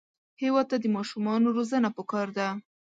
هېواد 0.41 0.65
ته 0.71 0.77
د 0.79 0.85
ماشومانو 0.95 1.47
روزنه 1.57 1.89
پکار 1.97 2.27
ده 2.37 2.47